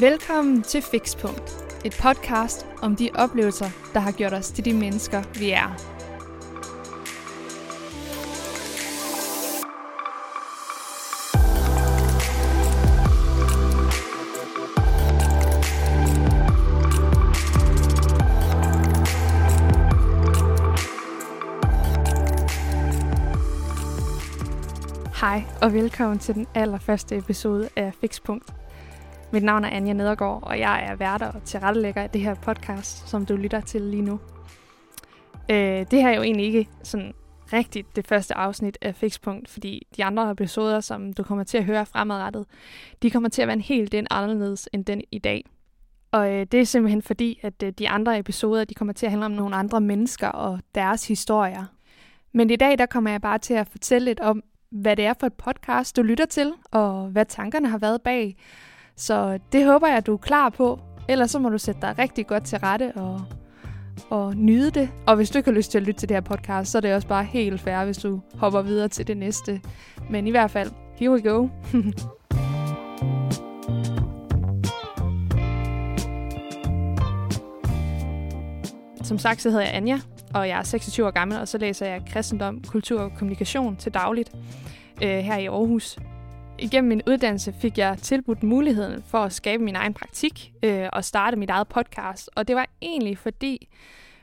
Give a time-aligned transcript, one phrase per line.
[0.00, 1.50] Velkommen til Fixpunkt,
[1.84, 5.68] et podcast om de oplevelser, der har gjort os til de mennesker, vi er.
[25.20, 28.61] Hej og velkommen til den allerførste episode af Fixpunkt.
[29.32, 33.08] Mit navn er Anja Nedergaard, og jeg er værter og tilrettelægger af det her podcast,
[33.08, 34.20] som du lytter til lige nu.
[35.50, 37.12] Øh, det her er jo egentlig ikke sådan
[37.52, 41.64] rigtigt det første afsnit af Fixpunkt, fordi de andre episoder, som du kommer til at
[41.64, 42.46] høre fremadrettet,
[43.02, 45.44] de kommer til at være en helt den anderledes end den i dag.
[46.10, 49.12] Og øh, det er simpelthen fordi, at øh, de andre episoder, de kommer til at
[49.12, 51.64] handle om nogle andre mennesker og deres historier.
[52.32, 55.14] Men i dag, der kommer jeg bare til at fortælle lidt om, hvad det er
[55.20, 58.36] for et podcast, du lytter til, og hvad tankerne har været bag.
[58.96, 60.80] Så det håber jeg, at du er klar på.
[61.08, 63.20] Ellers så må du sætte dig rigtig godt til rette og,
[64.10, 64.90] og nyde det.
[65.06, 66.80] Og hvis du ikke har lyst til at lytte til det her podcast, så er
[66.80, 69.60] det også bare helt fair, hvis du hopper videre til det næste.
[70.10, 71.48] Men i hvert fald, here we go.
[79.04, 80.00] Som sagt, så hedder jeg Anja,
[80.34, 83.94] og jeg er 26 år gammel, og så læser jeg kristendom, kultur og kommunikation til
[83.94, 84.32] dagligt
[85.02, 85.98] øh, her i Aarhus.
[86.58, 91.04] Igennem min uddannelse fik jeg tilbudt muligheden for at skabe min egen praktik øh, og
[91.04, 92.30] starte mit eget podcast.
[92.34, 93.68] Og det var egentlig fordi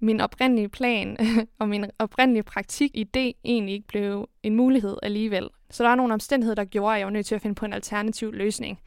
[0.00, 1.16] min oprindelige plan
[1.58, 5.48] og min oprindelige praktikidé egentlig ikke blev en mulighed alligevel.
[5.70, 7.64] Så der var nogle omstændigheder, der gjorde, at jeg var nødt til at finde på
[7.64, 8.78] en alternativ løsning.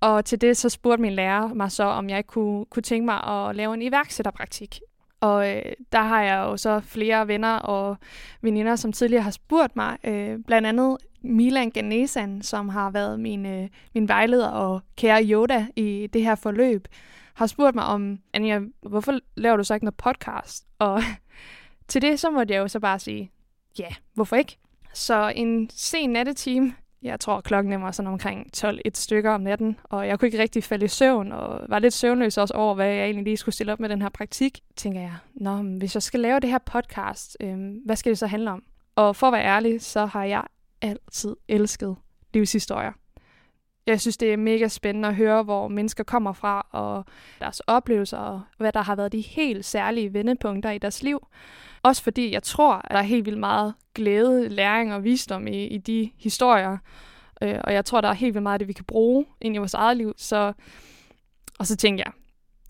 [0.00, 3.24] Og til det så spurgte min lærer mig så, om jeg kunne, kunne tænke mig
[3.24, 4.80] at lave en iværksætterpraktik.
[5.20, 7.96] Og øh, der har jeg jo så flere venner og
[8.42, 9.98] veninder, som tidligere har spurgt mig.
[10.04, 15.66] Øh, blandt andet Milan Ganesan, som har været min, øh, min vejleder og kære Yoda
[15.76, 16.88] i det her forløb,
[17.34, 20.66] har spurgt mig om, Anja, hvorfor laver du så ikke noget podcast?
[20.78, 21.02] Og
[21.88, 23.30] til det, så måtte jeg jo så bare sige,
[23.78, 24.58] ja, hvorfor ikke?
[24.94, 29.76] Så en sen nattetime, jeg tror klokken var sådan omkring 12 et stykker om natten,
[29.84, 32.86] og jeg kunne ikke rigtig falde i søvn, og var lidt søvnløs også over, hvad
[32.86, 34.60] jeg egentlig lige skulle stille op med den her praktik.
[34.76, 38.18] Tænker jeg, nå, men hvis jeg skal lave det her podcast, øh, hvad skal det
[38.18, 38.62] så handle om?
[38.96, 40.42] Og for at være ærlig, så har jeg
[40.82, 41.96] altid elsket
[42.34, 42.92] livshistorier.
[43.88, 47.04] Jeg synes, det er mega spændende at høre, hvor mennesker kommer fra, og
[47.40, 51.26] deres oplevelser, og hvad der har været de helt særlige vendepunkter i deres liv.
[51.82, 55.66] Også fordi jeg tror, at der er helt vildt meget glæde, læring og visdom i,
[55.66, 56.78] i de historier.
[57.42, 59.54] Øh, og jeg tror, der er helt vildt meget af det, vi kan bruge ind
[59.54, 60.14] i vores eget liv.
[60.16, 60.52] Så,
[61.58, 62.12] og så tænker jeg,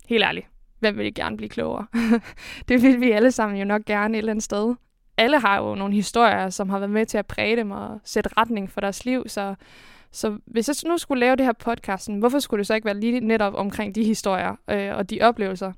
[0.09, 0.47] helt ærligt,
[0.79, 1.87] hvem vil gerne blive klogere?
[2.67, 4.75] det vil vi alle sammen jo nok gerne et eller andet sted
[5.19, 8.29] alle har jo nogle historier, som har været med til at præge dem og sætte
[8.37, 9.55] retning for deres liv, så,
[10.11, 12.99] så hvis jeg nu skulle lave det her podcasten, hvorfor skulle det så ikke være
[12.99, 15.71] lige netop omkring de historier øh, og de oplevelser?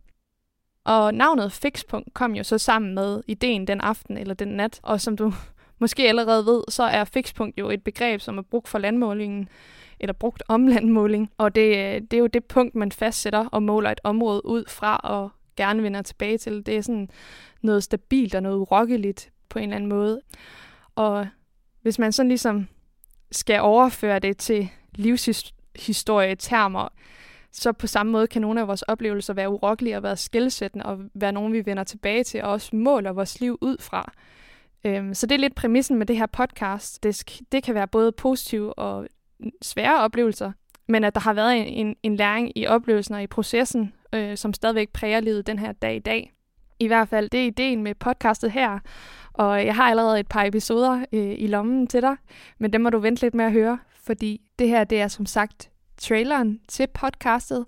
[0.86, 5.02] Og navnet Fixpunkt kom jo så sammen med ideen den aften eller den nat, og
[5.02, 5.34] som du
[5.80, 9.50] måske allerede ved, så er Fixpunkt jo et begreb, som er brugt for landmålingen,
[10.00, 13.64] eller brugt om landmåling, og det, øh, det er jo det punkt, man fastsætter og
[13.64, 16.66] måler et område ud fra og gerne vender tilbage til.
[16.66, 17.10] Det er sådan
[17.62, 20.22] noget stabilt og noget urokkeligt på en eller anden måde.
[20.96, 21.28] Og
[21.82, 22.68] hvis man sådan ligesom
[23.32, 26.88] skal overføre det til livshistorie-termer,
[27.52, 31.00] så på samme måde kan nogle af vores oplevelser være urokkelige og være skældsættende og
[31.14, 34.12] være nogen, vi vender tilbage til og også måler vores liv ud fra.
[34.86, 37.04] Øhm, så det er lidt præmissen med det her podcast.
[37.04, 39.08] Det, det kan være både positive og
[39.62, 40.52] svære oplevelser,
[40.88, 44.38] men at der har været en, en, en læring i oplevelsen og i processen, øh,
[44.38, 46.34] som stadigvæk præger livet den her dag i dag.
[46.80, 48.80] I hvert fald, det er ideen med podcastet her.
[49.34, 52.16] Og jeg har allerede et par episoder øh, i lommen til dig,
[52.60, 55.26] men dem må du vente lidt med at høre, fordi det her, det er som
[55.26, 57.66] sagt traileren til podcastet.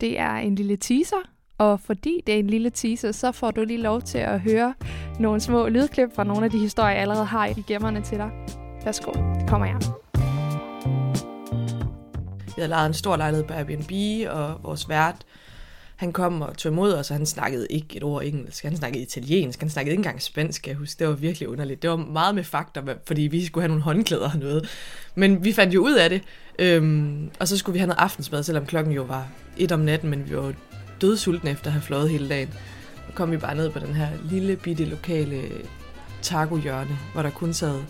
[0.00, 3.64] Det er en lille teaser, og fordi det er en lille teaser, så får du
[3.64, 4.74] lige lov til at høre
[5.18, 8.30] nogle små lydklip fra nogle af de historier, jeg allerede har i gemmerne til dig.
[8.84, 9.76] Værsgo, det kommer jeg.
[12.46, 13.92] Vi havde lejet en stor lejlighed på Airbnb,
[14.30, 15.16] og vores vært
[16.00, 18.64] han kom og tog imod os, og han snakkede ikke et ord engelsk.
[18.64, 20.98] Han snakkede italiensk, han snakkede ikke engang spansk, jeg husker.
[20.98, 21.82] Det var virkelig underligt.
[21.82, 24.68] Det var meget med fakta, fordi vi skulle have nogle håndklæder og noget.
[25.14, 26.22] Men vi fandt jo ud af det,
[26.58, 30.10] øhm, og så skulle vi have noget aftensmad, selvom klokken jo var et om natten,
[30.10, 30.52] men vi var
[31.00, 32.48] dødsultne efter at have fløjet hele dagen.
[33.06, 35.42] Så kom vi bare ned på den her lille bitte lokale
[36.22, 37.82] taco-hjørne, hvor der kun sad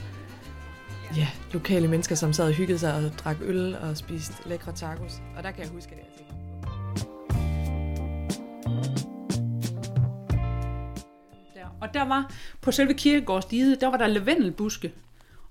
[1.17, 5.23] ja, lokale mennesker, som sad og hyggede sig og drak øl og spiste lækre tacos.
[5.37, 6.30] Og der kan jeg huske, at jeg tænkte,
[11.81, 14.93] Og der var på selve kirkegårdsdiget, der var der lavendelbuske.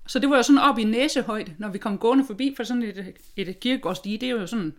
[0.06, 2.82] Så det var jo sådan op i næsehøjde, når vi kom gående forbi, for sådan
[2.82, 4.74] et, et kirkegårdsdige, det er jo sådan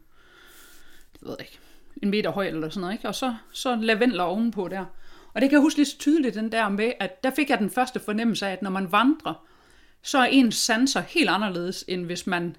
[1.14, 1.60] det ved ikke,
[2.04, 3.08] en meter høj eller sådan noget, ikke?
[3.08, 4.86] og så, så lavendler ovenpå der.
[5.34, 7.60] Og det kan jeg huske lige så tydeligt, den der med, at der fik jeg
[7.60, 9.46] den første fornemmelse af, at når man vandrer,
[10.02, 12.56] så er ens sanser helt anderledes, end hvis man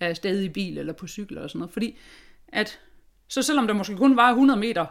[0.00, 1.72] er stadig i bil eller på cykel eller sådan noget.
[1.72, 1.98] Fordi
[2.48, 2.80] at,
[3.28, 4.86] så selvom der måske kun var 100 meter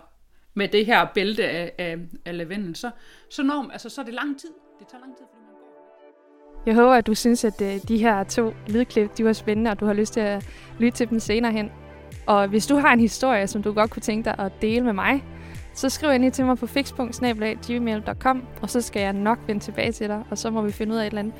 [0.55, 2.91] med det her bælte af, af, af lavendel, så,
[3.29, 4.49] så, når, altså, så er det lang tid.
[4.79, 6.63] Det tager lang tid, fordi man går.
[6.65, 9.79] Jeg håber, at du synes, at øh, de her to lydklip, de var spændende, og
[9.79, 10.47] du har lyst til at
[10.79, 11.71] lytte til dem senere hen.
[12.27, 14.93] Og hvis du har en historie, som du godt kunne tænke dig at dele med
[14.93, 15.23] mig,
[15.73, 20.07] så skriv endelig til mig på fix.gmail.com, og så skal jeg nok vende tilbage til
[20.07, 21.33] dig, og så må vi finde ud af et eller andet.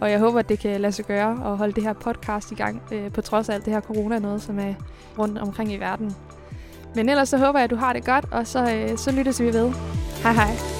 [0.00, 2.54] Og jeg håber, at det kan lade sig gøre at holde det her podcast i
[2.54, 4.74] gang, øh, på trods af alt det her corona noget, som er
[5.18, 6.12] rundt omkring i verden.
[6.96, 9.40] Men ellers så håber jeg, at du har det godt, og så, øh, så lyttes
[9.40, 9.72] vi ved.
[10.22, 10.75] Hej hej.